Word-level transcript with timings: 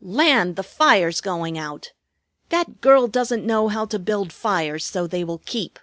Land! 0.00 0.56
The 0.56 0.62
fire's 0.62 1.20
going 1.20 1.58
out! 1.58 1.92
That 2.48 2.80
girl 2.80 3.08
doesn't 3.08 3.44
know 3.44 3.68
how 3.68 3.84
to 3.84 3.98
build 3.98 4.32
fires 4.32 4.86
so 4.86 5.06
they 5.06 5.22
will 5.22 5.42
keep." 5.44 5.78